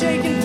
[0.00, 0.39] shaking.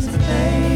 [0.00, 0.73] place.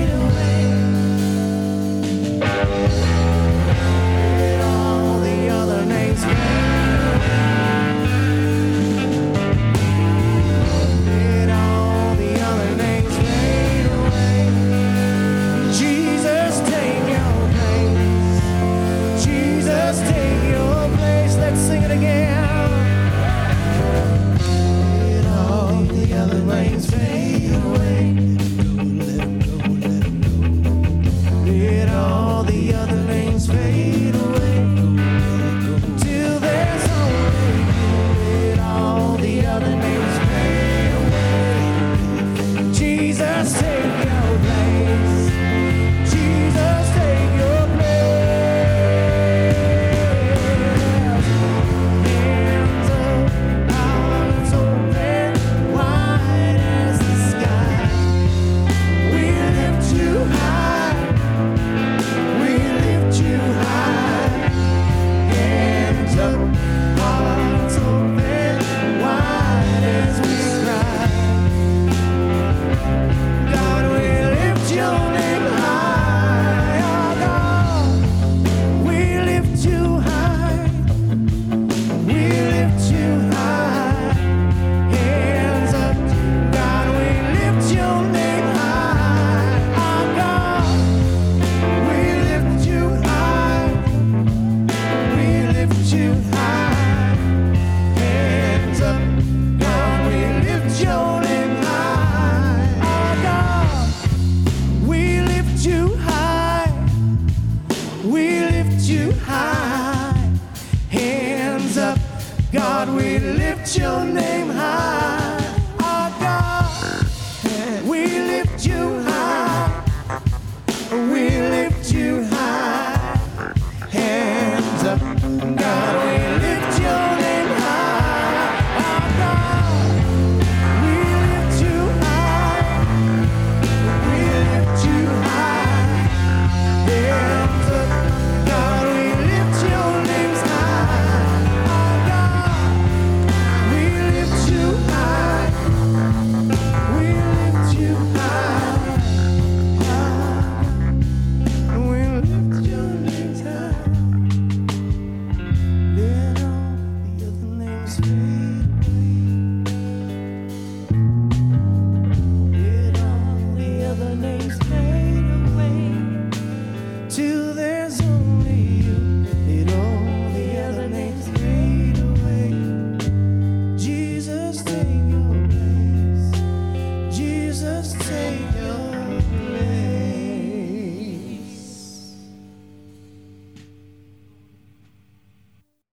[113.89, 114.38] Your name